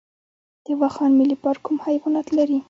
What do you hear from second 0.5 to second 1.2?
د واخان